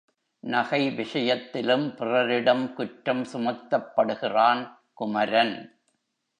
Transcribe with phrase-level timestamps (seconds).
[0.43, 4.63] நகை விஷயத்திலும் பிறரிடம் குற்றம் சுமத்தப்படுகிறான்
[4.93, 5.55] குமரன்.